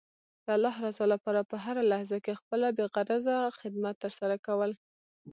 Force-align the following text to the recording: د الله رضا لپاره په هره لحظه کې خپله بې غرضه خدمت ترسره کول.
د 0.45 0.47
الله 0.57 0.75
رضا 0.85 1.05
لپاره 1.13 1.41
په 1.49 1.55
هره 1.65 1.81
لحظه 1.91 2.17
کې 2.25 2.39
خپله 2.39 2.67
بې 2.77 2.85
غرضه 2.93 3.35
خدمت 3.59 3.95
ترسره 4.03 4.35
کول. 4.45 4.71